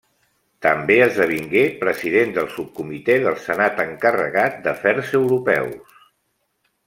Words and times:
També 0.65 0.95
esdevingué 1.07 1.65
president 1.83 2.31
del 2.37 2.47
subcomitè 2.55 3.17
del 3.27 3.37
Senat 3.43 3.81
encarregat 3.85 4.57
d'Afers 4.65 5.13
Europeus. 5.21 6.01